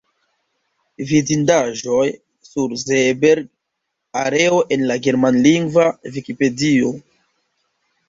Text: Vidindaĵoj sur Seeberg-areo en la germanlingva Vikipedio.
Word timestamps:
Vidindaĵoj 1.11 2.07
sur 2.49 2.75
Seeberg-areo 2.85 4.65
en 4.79 4.89
la 4.95 5.01
germanlingva 5.07 5.89
Vikipedio. 6.19 6.95